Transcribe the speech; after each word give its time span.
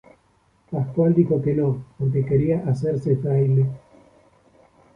Pascual 0.71 1.13
dijo 1.13 1.39
que 1.43 1.53
no, 1.53 1.85
porque 1.99 2.25
quería 2.25 2.63
hacerse 2.67 3.17
fraile. 3.17 3.67